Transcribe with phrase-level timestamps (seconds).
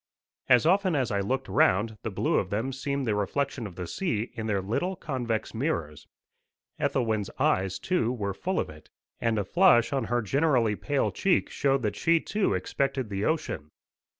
[0.49, 3.85] As often as I looked round, the blue of them seemed the reflection of the
[3.85, 6.07] sea in their little convex mirrors.
[6.79, 11.51] Ethelwyn's eyes, too, were full of it, and a flush on her generally pale cheek
[11.51, 13.69] showed that she too expected the ocean.